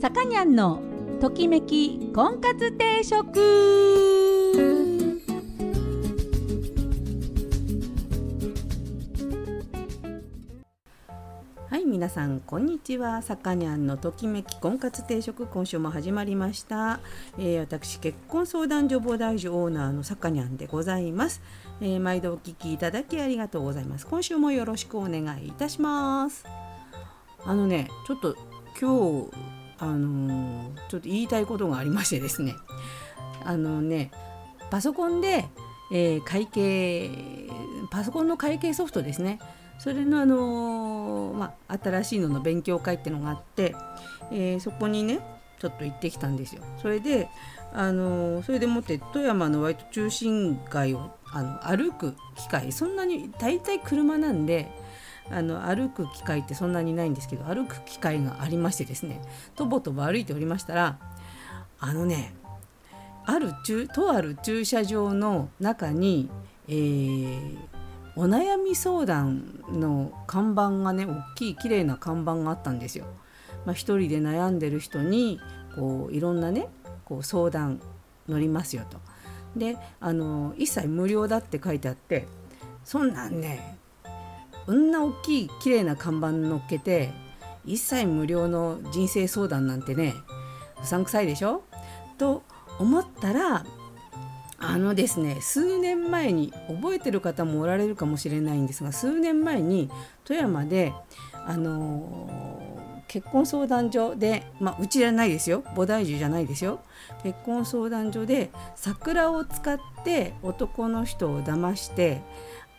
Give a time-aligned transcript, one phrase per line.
[0.00, 0.80] さかにゃんの
[1.20, 3.38] ときめき婚活定食。
[11.68, 13.20] はい皆さんこんにちは。
[13.20, 17.00] さかにゃんのときめき婚活定食今週も始まりました、
[17.36, 21.42] えー私結婚相談所菩提樹オーナーのさかにゃんでございます、
[21.82, 24.06] えー毎度お聞きいただきありがとうございます。
[24.06, 26.46] 今週もよろしくお願いいたします。
[27.44, 28.34] あのねちょっと
[28.80, 32.54] 今日あのちょっと言いたいことがありましてですね
[33.44, 34.10] あのね
[34.70, 35.46] パソコンで、
[35.92, 37.10] えー会計
[37.90, 39.40] パソコンの会計ソフトですね
[39.78, 43.74] それの、あのまあ、新しいのの勉強会ってのがあって、
[44.30, 45.20] えーそこにね
[45.58, 46.62] ちょっと行ってきたんですよ。
[46.80, 47.28] それで、
[47.74, 54.70] あのそれでもって富山の割と中心街をあの歩く機会そんなに大体車なんで
[55.30, 59.20] あの歩く機会ってそんなにないんですけど歩く機会がありましてですね
[59.54, 60.98] とぼとぼ歩いておりましたら
[61.78, 62.34] あのね
[63.26, 66.30] ある駐とある駐車場の中に、
[66.68, 67.70] えー
[68.16, 73.06] お悩み相談の看板がね大きい綺麗な看板があったんですよ。
[73.64, 75.40] まあ、一人で悩んでる人に
[75.76, 76.68] こういろんなね
[77.04, 77.80] こう相談
[78.28, 78.98] 乗りますよと。
[79.56, 82.26] であの一切無料だって書いてあって
[82.84, 83.78] そんなんね
[84.70, 87.10] こんな大きい綺麗な看板乗っけて
[87.64, 90.14] 一切無料の人生相談なんてね
[90.80, 91.64] うさんくさいでしょ？
[92.18, 92.44] と
[92.78, 93.64] 思ったら
[94.58, 99.90] あのですね数年前に覚えてる方もおられるかもしれないんですが数年前に
[100.22, 100.92] 富山で
[101.32, 102.70] あのー
[103.08, 105.64] 結婚相談所で、まあ、うちじゃないですよ。
[105.74, 106.78] 菩提樹じゃないですよ。
[107.24, 112.22] 結婚相談所で桜を使って男の人を騙して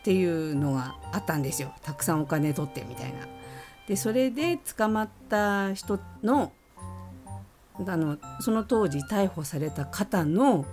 [0.02, 1.72] っていうのがあったんですよ。
[1.82, 3.20] たくさんお金取ってみたいな。
[3.86, 6.52] でそれで捕まった人の
[7.86, 10.66] あのその当時逮捕された方の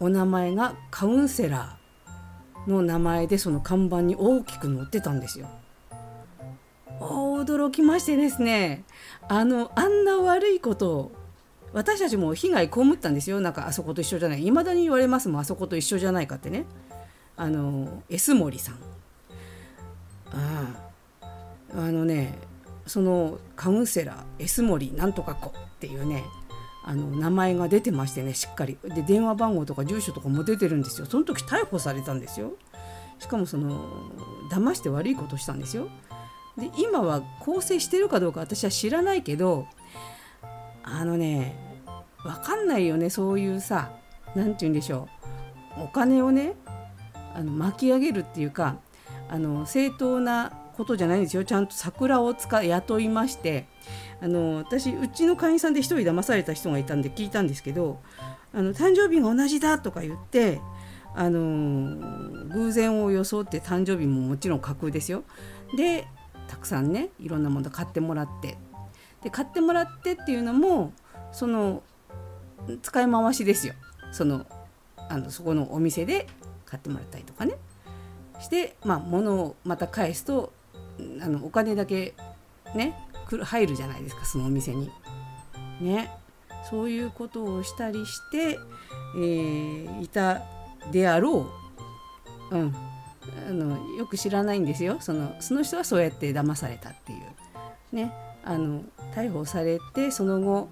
[0.00, 5.48] お名前がカウンセラーの名前でその看板に大きく載ってたんですよ。
[7.00, 8.82] 驚きましてですね。
[9.28, 11.12] あのあんな悪いことを
[11.72, 13.40] 私たちも被害被ったんですよ。
[13.40, 14.44] なんかあそこと一緒じゃない。
[14.44, 15.40] いまだに言われますもん。
[15.42, 16.64] あそこと一緒じゃないかってね。
[17.38, 18.74] あの S 森さん。
[20.30, 20.74] あ
[21.22, 21.28] あ
[21.72, 22.34] あのね
[22.86, 26.24] そのカウンセラー S 森なんとか子っていうね
[26.84, 28.76] あの名前が出てましてねしっかり。
[28.82, 31.06] で電話番号とか住所とかも出てるんですよ。
[31.06, 32.52] その時逮捕されたんですよ。
[33.18, 34.10] しかもその
[34.50, 35.88] 騙して悪いことしたんですよ。
[36.56, 39.66] で今は更生してるかどうか私は知らないけど
[40.82, 41.56] あのね
[42.24, 43.92] 分かんないよねそういうさ
[44.34, 45.08] 何て言うんでしょ
[45.78, 45.84] う。
[45.84, 46.54] お金をね
[47.38, 48.76] あの巻き上げるっていうか
[49.28, 51.44] あの正当なことじゃないんですよ。
[51.44, 53.66] ちゃんと桜を使雇いまして
[54.20, 58.00] あの私うちの会員さんで一人騙された人がいたんで聞いたんですけど
[58.52, 60.60] あの誕生日が同じだとか言って
[61.14, 65.22] あの偶然を装って誕生日ももちろん架空ですよ。
[65.76, 66.06] で
[66.48, 68.58] たくさんねいろんなもの買ってもらって
[69.22, 70.92] で買ってもらってっていうのも
[71.30, 71.82] その
[72.82, 73.74] 使い回しですよ。
[74.10, 74.44] その
[75.08, 76.26] あのそこのお店で
[76.68, 77.54] 買ってもらったりとかね。
[78.40, 80.52] してまあ物をまた返すと
[81.20, 82.14] あのお金だけ
[82.74, 82.94] ね
[83.42, 84.90] 入るじゃないですかそのお店に。
[85.80, 86.10] ね。
[86.68, 88.58] そういうことをしたりして、
[89.16, 90.42] えーいた
[90.92, 91.46] であろ
[92.50, 92.74] う、うん、
[93.48, 94.98] あのよく知らないんですよ。
[95.00, 97.96] そのその人はそうやって騙されたっていう。
[97.96, 98.12] ね。
[98.44, 98.82] あの
[99.14, 100.68] 逮捕されてその後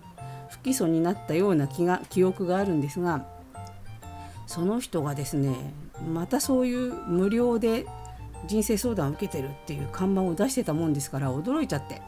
[0.48, 3.26] 不起訴になったような気が記憶があるんですが
[4.46, 5.54] その人がですね
[6.02, 7.86] またそういう無料で
[8.46, 12.02] 人生相談を受けてるっていう看板を出してたもんですから驚いちゃって。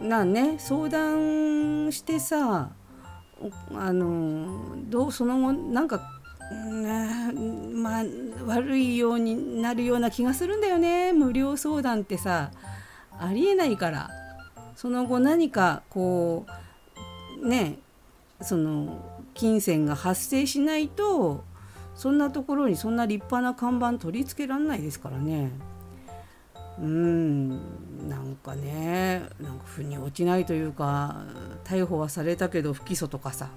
[0.00, 2.70] なあね相談してさ
[3.74, 6.00] あのどうその後なんか
[6.52, 7.32] ね
[7.74, 8.04] まあ
[8.46, 11.12] 悪いようになるような気がするんだよね。
[11.12, 12.50] 無料相談ってさ
[13.18, 14.10] ありえないから。
[14.76, 16.46] その後何かこ
[17.42, 17.80] うね
[18.40, 19.04] その
[19.34, 21.42] 金銭が発生しないと
[21.98, 25.50] そんなところにそんな立派な看板取り付けられないですからね。
[26.80, 27.48] うん
[28.08, 31.16] なんかねなんか腑に落ちないというか
[31.64, 33.50] 逮捕はされたけど不起訴とかさ。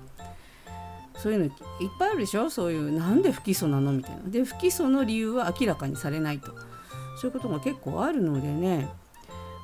[1.17, 1.51] そういうのいっ
[1.99, 2.49] ぱいあるでしょ？
[2.49, 3.91] そういうなんで不起訴なの？
[3.93, 4.23] みたいな。
[4.27, 6.51] で不起訴の理由は明らかにされないと。
[7.21, 8.89] そういうことが結構あるのでね。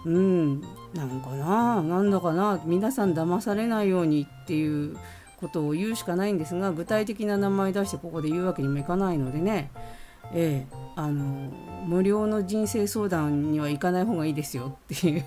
[0.05, 0.61] うん
[0.93, 4.95] なんかななんだかな皆さん騙されないようにっていう
[5.39, 9.71] ことを言うしかないんですが具体的な名前出してここで言うわけにもいかないのでね。
[10.33, 11.51] ええあの
[11.85, 15.25] 無料の人生相談には行かない方がいいですよっていう。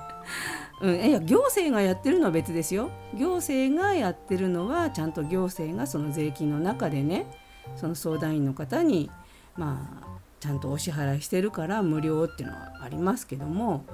[0.80, 2.90] うん、いや行政がやってるのは別ですよ。
[3.14, 7.26] 行政がやってるのはちゃんと行政がその税金の中でね
[7.76, 9.10] その相談員の方に
[9.56, 10.06] まあ
[10.40, 13.84] ちゃんとお支払いしてるから無料っていうのはありますけども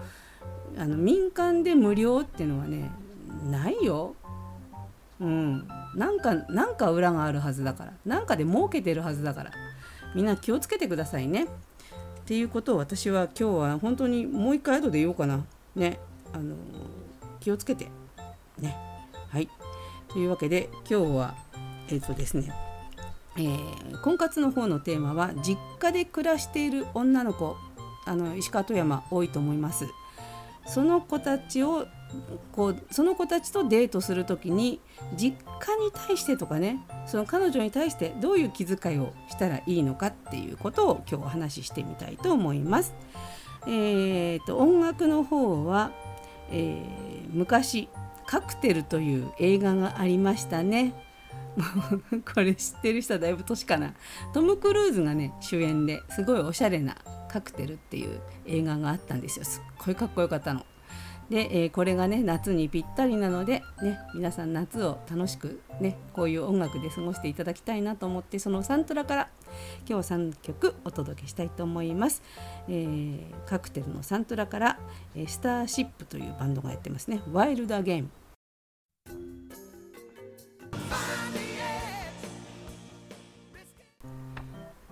[0.76, 2.90] あの民間で無料っていうのはね
[3.50, 4.14] ないよ。
[5.20, 7.92] うん、なんかなんか裏があるはずだから。
[8.06, 9.52] なんかで儲けてるはずだから。
[10.14, 11.44] みんな気をつけてくださいね。
[11.44, 11.48] っ
[12.24, 15.44] ていうことを私は今日は本当にもう一回後で言おうかな。
[15.76, 16.00] ね。
[16.32, 16.56] あの
[17.40, 17.88] 気をつけて。
[18.58, 18.76] ね。
[19.28, 19.48] はい。
[20.08, 21.34] というわけで今日は
[21.88, 22.52] えっ、とですね
[23.36, 27.56] えー、婚活の方のテーマは実家で暮らしている女の子。
[28.06, 29.86] あの石川富山多いと思います。
[30.66, 31.86] その子たちを
[32.52, 34.80] こうその子たちとデートする時に
[35.16, 42.94] 実家に対してとかねその彼女に対してどういう気遣いをしたらいいのかっていうことを今日お話ししてみたいと思います。
[43.66, 45.92] えーと、音楽の方は、
[46.50, 47.88] えー、昔
[48.26, 50.94] 「カクテル」という映画がありましたね。
[52.32, 53.92] これ知ってる人はだいぶ年かな
[54.32, 56.96] トム・クルーズがね主演ですごいおしゃれな
[57.28, 60.64] 「カクテル」っていう映画があったんですよすっごいかっこよかったの。
[61.30, 69.28] で、えー、これがね夏にぴったりなので、ね、皆さん夏を楽しく、ね、こういう音楽で過ごしていただきたいなと思ってそのサントラから
[69.88, 72.22] 今日3曲お届けしたいと思います。
[72.68, 74.78] えー、カクテルのサントラから、
[75.14, 78.10] えー、スターシップというバンドがやってますね「ワイルド・アゲーム」。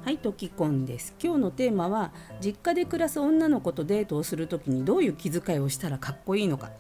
[0.04, 1.14] はい、トキコンです。
[1.22, 6.70] 今日のテーマは実家で暮らす女の子とデートをする時にどういう気遣いをしたらかっこいいのか、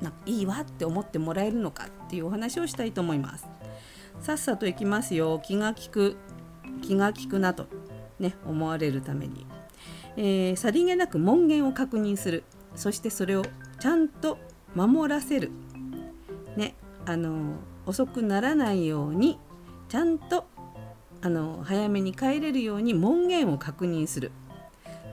[0.00, 3.46] なんかいいわって思ってもらえるのかっていうお話をしたいと思います。
[4.20, 5.40] さっさと行きますよ。
[5.44, 6.16] 気が利く
[6.80, 7.66] 気が利くなと
[8.18, 9.46] ね思われるために、
[10.16, 12.42] えー、さりげなく門限を確認する。
[12.74, 13.44] そしてそれを
[13.78, 14.38] ちゃんと
[14.74, 15.50] 守らせる。
[16.56, 16.74] ね、
[17.04, 17.54] あの
[17.86, 19.38] 遅くならないように
[19.88, 20.46] ちゃんと
[21.22, 24.32] あの早めに帰れるように門限を確認する。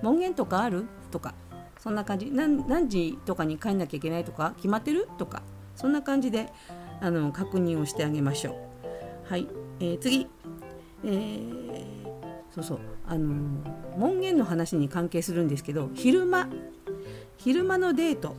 [0.02, 0.86] 門限とかある？
[1.12, 1.34] とか。
[1.78, 2.30] そんな感じ。
[2.32, 5.08] 何時とかに帰んなきゃいけないとか決まってる？
[5.18, 5.44] とか。
[5.76, 6.52] そんな感じで
[7.00, 8.52] あの確認をしてあげましょ
[9.28, 9.32] う。
[9.32, 9.48] はい、
[9.80, 10.28] えー、次、
[11.06, 11.84] えー、
[12.54, 12.80] そうそう。
[13.08, 13.34] あの
[13.98, 16.50] 門限の話に関係するんですけど昼間。
[17.38, 18.36] 昼間のデート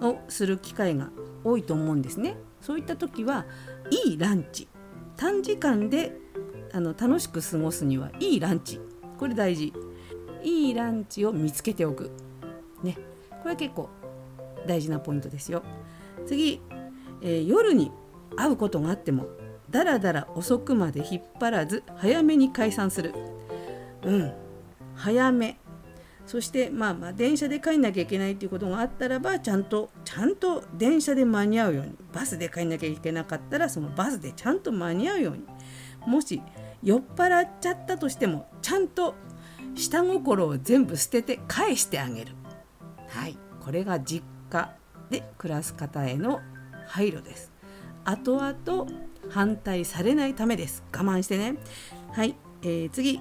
[0.00, 1.10] をする機会が
[1.42, 2.36] 多いと思うんですね。
[2.60, 3.46] そういった時は
[3.90, 4.68] いいランチ。
[5.16, 6.19] 短時間で
[6.72, 8.80] あの楽しく過ごすにはいいランチ。
[9.18, 9.72] これ大事。
[10.42, 12.10] いいランチを見つけておく。
[12.82, 12.96] ね。
[13.42, 13.88] これは結構
[14.66, 15.62] 大事なポイントですよ。
[16.26, 16.60] 次、
[17.22, 17.90] えー、夜に
[18.36, 19.26] 会うことがあっても
[19.70, 23.14] だらだら遅くまで引っ張らず早めに解散する。
[24.02, 24.32] うん。
[24.94, 25.58] 早め。
[26.26, 31.96] そしてまあまあ電車で帰んなきゃいけないっていうことがあったらばちゃんとちゃんと電車で間に合うように。
[32.12, 35.44] バスで帰んなきゃいけなかったらそのバスでちゃんと間に合うように。
[36.06, 36.40] もし
[36.82, 39.14] 酔っ払っちゃったとしてもちゃんと
[39.74, 42.34] 下心を全部捨てて返してあげる。
[43.08, 43.38] はい。
[43.60, 44.74] これが実家
[45.10, 46.40] で暮らす方への
[46.86, 47.52] 配慮です。
[48.04, 48.90] 後々
[49.28, 50.82] 反対されないためです。
[50.92, 51.56] 我慢してね。
[52.12, 53.20] はい、えー、次。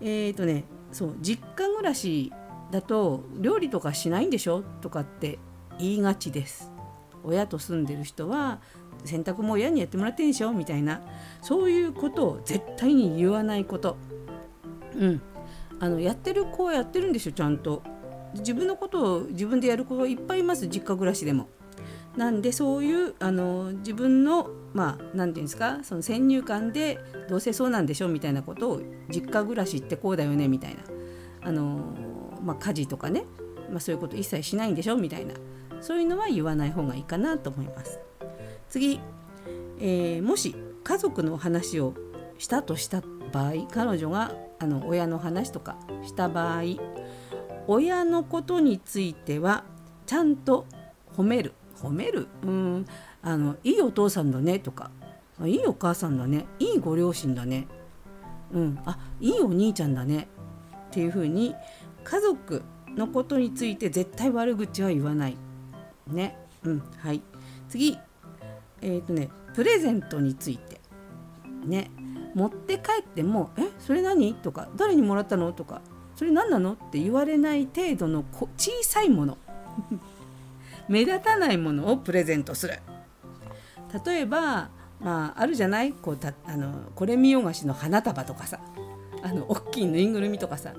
[0.00, 2.32] えっ、ー、とねそう実家暮らし
[2.70, 4.62] だと料理とかしないんでしょ？
[4.80, 5.38] とかって
[5.78, 6.70] 言いがちです。
[7.24, 8.60] 親と住んでる人は
[9.04, 11.00] 洗濯も親にやってもらってんでしょみたいな
[11.40, 13.96] そういうことを絶対に言わないこと。
[14.96, 15.22] うん。
[15.80, 17.82] あのやってる子はやってるんでしょちゃんと。
[18.34, 21.48] 自分のことを自分でやる子がいっぱいいます実家暮らしでも。
[22.16, 30.82] なんでそういうあの自分のまあ何て言うんですかその先入観でどうせそうなんでしょみたいなことを実家暮らしってこうだよねみたいな。
[31.44, 31.80] あの、
[32.42, 33.24] まあ、家事とかね、
[33.70, 35.34] まあ、そういうこと一切しないんでしょみたいな。
[35.80, 37.98] そういうのは言わない方がいいかなと思います。
[38.72, 39.00] 次、
[39.80, 41.92] えー、もし家族の話を
[42.38, 46.62] したとした場合彼女があの親の話とかした場合
[47.66, 49.64] 親のことについては
[50.06, 50.64] ちゃんと
[51.14, 51.52] 褒める。
[51.82, 52.28] 褒める？
[52.44, 52.86] うん。
[53.20, 54.90] あのいいお父さんだねとか。
[55.44, 56.46] いいお母さんだね。
[56.58, 57.68] いいご両親だね。
[58.52, 58.78] うん。
[58.86, 60.28] あいいお兄ちゃんだね。
[60.86, 61.54] っていうふうに
[62.04, 65.36] 家族のことについて絶対悪口は言わない。
[66.06, 66.38] ね。
[66.64, 66.82] うん。
[66.96, 67.22] はい。
[67.68, 67.98] 次。
[68.82, 70.80] えっ、ー、とねプレゼントについて。
[71.64, 71.90] ね。
[72.34, 75.82] 持って帰っても「えそれ何?」とか「誰にもらったの?」とか
[76.16, 78.24] 「それ何なの?」って言われない程度の
[78.56, 79.38] 小さいもの。
[80.88, 82.78] 目立たないものをプレゼントする。
[84.06, 84.70] 例えば
[85.00, 85.92] まああるじゃない？
[85.92, 88.58] こうたあのこれ見よがしの花束とかさ。
[89.22, 90.72] あの大きいぬいぐるみとかさ。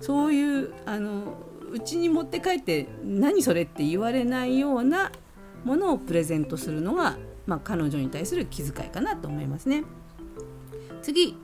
[0.00, 1.34] そういうあの
[1.70, 3.62] うちに持って帰って何それ？
[3.62, 5.12] って言われないような
[5.66, 9.82] ものをプレゼントするのが、まあ、彼女に対する気遣いかなと思いますね。
[11.02, 11.36] 次、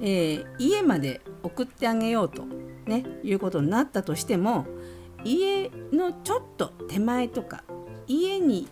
[0.00, 2.46] えー、家まで送ってあげようと、
[2.86, 4.66] ね、いうことになったとしても
[5.22, 7.62] 家のちょっと手前とか
[8.06, 8.68] 家に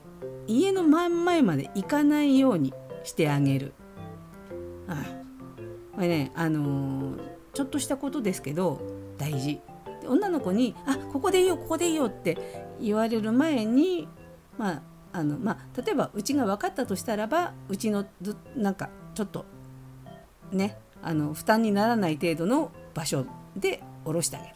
[0.47, 2.73] 家の真ん前まで行かないように
[3.05, 3.75] してあげる。
[4.89, 5.05] あ
[5.95, 7.19] これね、あのー、
[7.53, 8.81] ちょっとしたことですけど
[9.19, 9.61] 大事。
[10.09, 14.09] 女の子に「あここでいいよここでいいよ」って言われる前に
[14.61, 18.05] まああのまあ、例えばうちが分かったとしたらばうちの
[18.55, 19.47] なんかちょっと
[20.53, 23.25] ねあの負担にならない程度の場所
[23.57, 24.55] で下ろしてあげる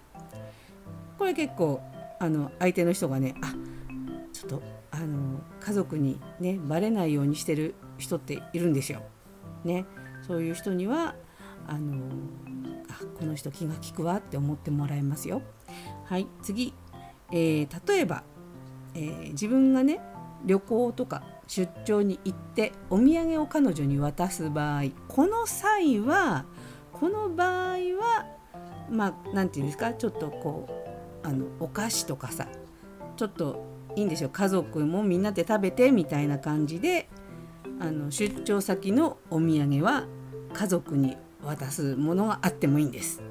[1.18, 1.80] これ結構
[2.20, 3.54] あの相手の人がねあ
[4.32, 9.02] ちょっとあの家族にねバレないようにしてる人っているんですよ。
[9.64, 9.86] ね、
[10.26, 11.14] そういう人には
[11.66, 11.96] あの
[12.90, 15.40] あこの人気が利くわって思ってもらえますよ。
[16.04, 16.74] はい次、
[17.32, 18.22] えー、例えば、
[18.94, 20.00] えー、自分がね
[20.44, 26.44] 旅行とか出張に行ってお土産を彼女に渡す場合この際は
[26.92, 28.26] この場合は
[28.90, 30.68] まあ何て言うんですかちょっとこ
[31.24, 32.46] うあのお菓子とかさ
[33.16, 33.64] ちょっと
[33.96, 37.08] いいんですよ家族もみんなで食べてみたいな感じで
[37.80, 40.06] あの出張先のお土産は
[40.52, 43.22] 家族に渡すものがあってもいいんです。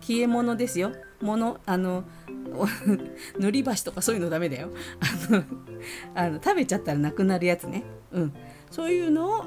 [0.00, 0.92] 消え物ですよ。
[1.20, 2.04] 物あの
[3.38, 4.70] 塗り箸とかそういうのダメだよ。
[5.00, 5.44] あの
[6.14, 8.34] あの食べちゃったらなくなるやつね、うん、
[8.70, 9.44] そういうのを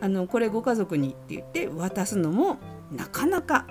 [0.00, 2.58] あのこれご家族にって言って渡すのも
[2.90, 3.66] なかなか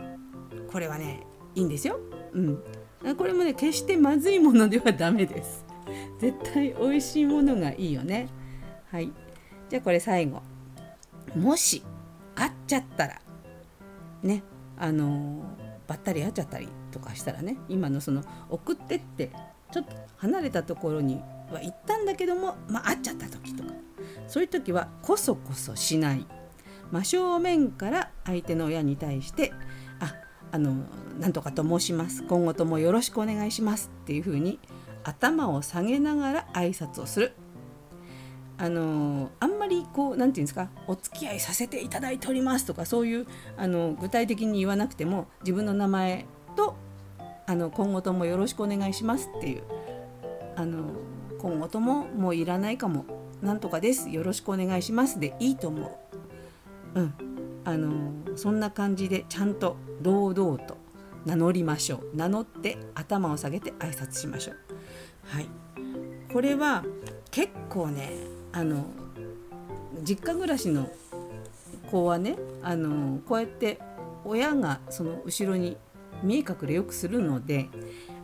[0.71, 1.21] これはね
[1.55, 1.99] いいんですよ、
[2.33, 5.65] うん、これもね決してまずいものではダメです。
[6.19, 8.27] 絶対美味しいものがいいよね。
[8.91, 9.11] はい。
[9.69, 10.41] じゃあこれ最後。
[11.35, 11.83] もし
[12.35, 13.21] 会っちゃったら
[14.23, 14.43] ね
[14.77, 15.43] あの
[15.87, 19.31] ばったり会っちゃったりとかしたらね今のその送ってって
[19.71, 23.73] ちょっと離れたところには行ったんだけども、まあ、会っちゃった時とか。
[24.27, 26.25] そういう時はこそこそしない。
[26.91, 29.51] 真正面から相手の親に対して
[29.99, 30.15] 「あ
[30.51, 30.85] あの
[31.19, 32.23] なんとかと申します。
[32.23, 34.59] 今後ともよろしくお願いします」っていうふうに
[35.03, 37.33] 頭を下げながら挨拶をする。
[38.59, 46.25] あのあんまりこう何て言うんですかお付き合いさせていただいておりますとかそういうあの具体的に言わなくても自分の名前
[46.55, 46.75] と
[47.47, 49.63] あの今後ともよろしくお願いしますっていう
[50.57, 50.83] あの
[51.39, 53.05] 今後とももういらないかも
[53.41, 55.99] なんとかですよろしくお願いしますでいいと思
[56.95, 56.99] う。
[56.99, 57.13] うん、
[57.63, 60.77] あのそんな感じでちゃんと堂々と
[61.25, 64.55] 名乗りましょう名乗って頭を下げて挨拶しましょう。
[65.23, 65.47] はい、
[66.33, 66.83] これは
[67.31, 68.11] 結構ね
[68.51, 68.85] あの
[70.03, 70.89] 実家暮らしの
[71.91, 73.79] 子はねあのこうやって
[74.25, 75.77] 親がその後ろに
[76.23, 77.69] 見え隠れよくするので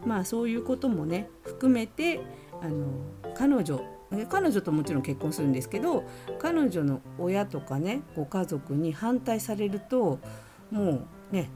[0.06, 2.22] まあそういうこともね含めて
[2.62, 2.88] あの
[3.36, 3.82] 彼女
[4.30, 6.04] 彼女ともちろん結婚するんですけど
[6.40, 10.20] 彼女の親とかねご家族に反対されると
[10.72, 11.50] もうね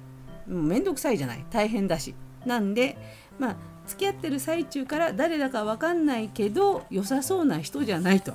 [0.47, 2.15] 面倒くさいじゃない大変だし。
[2.45, 2.97] なんで
[3.37, 8.33] まあ付き合ってる最中から誰だか分かんないけど良さそうな人じゃないと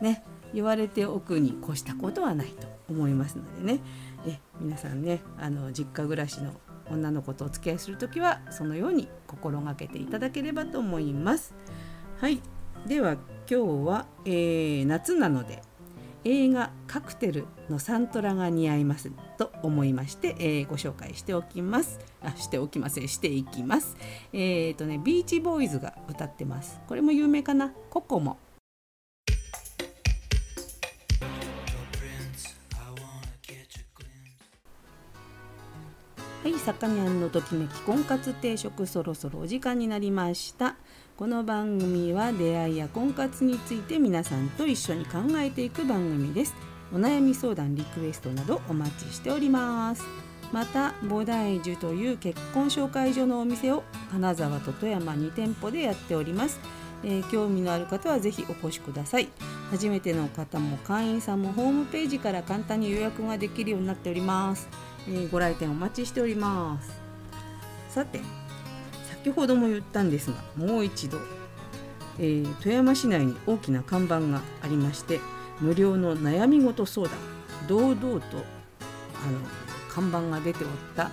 [0.00, 0.22] ね
[0.54, 3.80] 言われておくに越したことはないと思いますのでね。
[4.26, 6.52] え皆さんねあの実家暮らしの
[6.92, 11.54] 女の子とお付き合いする時はそのように心がけていただければと思います。
[12.20, 12.40] はい。
[12.86, 13.54] では今日
[13.86, 15.62] は、えー、夏なので
[16.24, 21.98] 映画「カクテル」のサントラが似合いますと思いまして、えー、ご紹介しておきます。
[22.20, 23.08] あしておきません。
[23.08, 23.96] していきます。
[24.32, 26.80] えっ、ー、とねビーチボーイズが歌ってます。
[26.86, 27.72] これも有名かな？
[27.90, 28.38] ココモ。
[36.42, 40.74] はい、さかにゃんのときめき婚活定食そろそろお時間になりました。
[41.16, 46.56] この番組は出会いや婚活について皆さんと一緒に考えていく番組です。
[46.92, 50.02] お悩み相談リクエストなどお待ちしております。
[50.52, 56.58] また菩提樹という結婚紹介所のお店を金沢と富山2店舗でやっております、
[57.04, 59.28] えー、興味のある方はぜひお越しください。
[59.70, 64.68] 初めての方も会員さんもホームページから簡単に予約ができるようになっております。
[65.08, 67.02] えー、ご来店お待ちしております。
[67.92, 68.20] さて
[69.22, 71.18] 先ほども言ったんですがもう一度、
[72.18, 75.20] えー、富山市内に大きな看板がありまして
[75.60, 77.16] 無料の悩み事相談
[77.68, 79.38] 堂々とあの
[79.90, 81.10] 看板が出ておった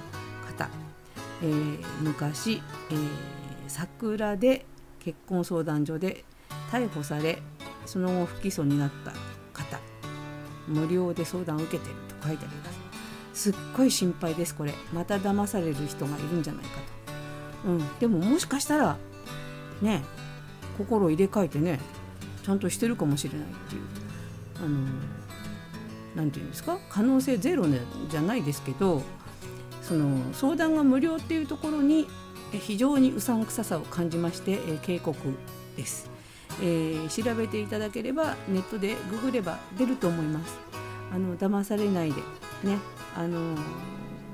[0.47, 0.69] 方、
[1.43, 3.07] えー、昔、えー、
[3.67, 4.65] 桜で
[5.09, 6.23] 結婚相談所で
[6.71, 7.41] 逮捕され
[7.87, 9.11] その後不起訴になった
[9.53, 9.79] 方
[10.67, 12.71] 無料で相談を受けてると書いてありま
[13.33, 13.51] す。
[13.51, 14.73] すっごい心配ですこれ。
[14.93, 16.69] また騙される人がいるんじゃないか
[17.63, 18.97] と、うん、でももしかしたら
[19.81, 20.03] ね
[20.77, 21.79] 心を入れ替えてね
[22.43, 23.81] ちゃんとしてるかもしれないっていう。
[24.57, 24.85] あの
[26.15, 26.77] なんていうんですか？
[26.89, 29.01] 可能性ゼロ、ね、じゃないですけど
[29.81, 32.07] その相談が無料っていうところに
[32.57, 35.15] 非常にうさんくささを感じまして、えー、警告
[35.77, 36.09] です、
[36.61, 40.57] えー、調べていただければネットでググれば出ると思います
[41.11, 42.21] あの騙されないで
[42.63, 42.77] ね
[43.15, 43.55] あの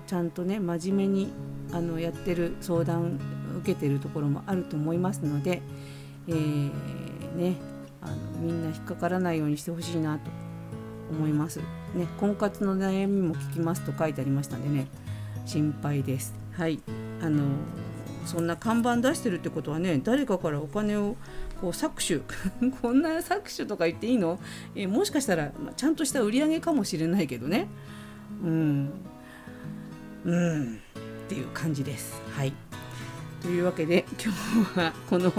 [0.07, 1.33] ちゃんとね真面目に
[1.71, 3.19] あのやってる相談
[3.59, 5.61] 受けてるところもあると思いますので、
[6.27, 7.55] えー、ね
[8.01, 10.29] あのみんな引っかからないようにしてほしいなと
[11.11, 11.59] 思います。
[11.93, 14.87] ね、婚活の悩みも聞きますと書いてありましたんでね
[15.45, 16.33] 心配です。
[16.51, 16.79] はい
[17.21, 17.43] あの
[18.25, 21.15] そんな看板出してるってことはね誰かからお金を
[21.61, 22.21] こう搾取。
[22.81, 24.39] こんな搾取とか言っていいの、
[24.75, 27.67] えもしかしたらちゃんとした売り上げかもしれないけどね。
[28.43, 28.91] うん。
[30.25, 30.73] うん。
[30.73, 32.21] っていう感じです。
[32.35, 32.53] はい。
[33.45, 34.33] というわけで今
[34.73, 35.31] 日はこの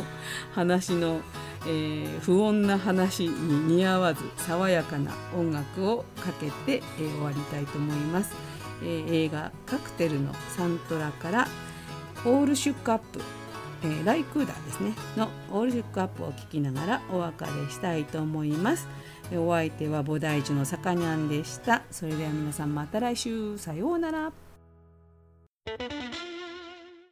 [0.54, 1.20] 話の、
[1.62, 8.32] えー、不穏な話に似合わず爽やかな音楽をかけて、えー、終わりたいと思います、
[8.80, 11.48] えー、映画「カクテル」のサントラから
[12.26, 13.20] 「オールシュックアップ」
[13.84, 18.88] えー、ライクーダーですねの「オールシュックアップ」を聴きながらお別れしたいと思います。
[19.32, 21.82] えお相手は菩提樹のさかにゃんでした。
[21.90, 23.58] それでは皆さんまた来週。
[23.58, 24.32] さようなら。